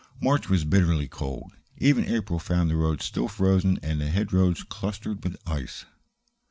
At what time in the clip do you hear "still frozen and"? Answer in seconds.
3.05-4.01